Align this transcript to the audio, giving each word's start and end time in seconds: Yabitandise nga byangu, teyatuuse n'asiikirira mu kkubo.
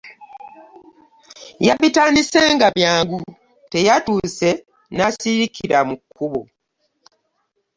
Yabitandise 1.67 2.41
nga 2.55 2.67
byangu, 2.75 3.19
teyatuuse 3.71 4.49
n'asiikirira 4.95 5.79
mu 5.89 5.95
kkubo. 6.01 6.41